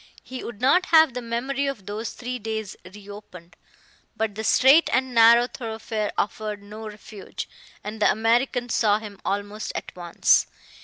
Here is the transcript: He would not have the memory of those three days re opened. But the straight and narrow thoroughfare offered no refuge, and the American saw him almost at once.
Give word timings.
He 0.23 0.43
would 0.43 0.59
not 0.59 0.87
have 0.87 1.13
the 1.13 1.21
memory 1.21 1.67
of 1.67 1.85
those 1.85 2.13
three 2.13 2.39
days 2.39 2.75
re 2.91 3.07
opened. 3.07 3.55
But 4.17 4.33
the 4.33 4.43
straight 4.43 4.89
and 4.91 5.13
narrow 5.13 5.45
thoroughfare 5.45 6.11
offered 6.17 6.63
no 6.63 6.87
refuge, 6.89 7.47
and 7.83 8.01
the 8.01 8.09
American 8.09 8.69
saw 8.69 8.97
him 8.97 9.19
almost 9.23 9.71
at 9.75 9.95
once. 9.95 10.47